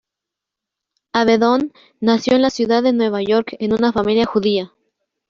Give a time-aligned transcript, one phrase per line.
[1.13, 4.73] Avedon nació en la ciudad de Nueva York en una familia judía.